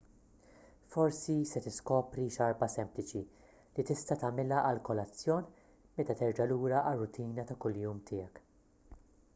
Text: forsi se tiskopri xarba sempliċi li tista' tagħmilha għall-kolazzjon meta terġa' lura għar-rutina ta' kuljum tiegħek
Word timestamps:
forsi 0.93 1.33
se 1.49 1.61
tiskopri 1.65 2.23
xarba 2.35 2.69
sempliċi 2.75 3.21
li 3.75 3.85
tista' 3.91 4.17
tagħmilha 4.25 4.63
għall-kolazzjon 4.69 5.53
meta 5.99 6.19
terġa' 6.25 6.51
lura 6.55 6.83
għar-rutina 6.87 7.49
ta' 7.51 7.61
kuljum 7.67 8.03
tiegħek 8.11 8.45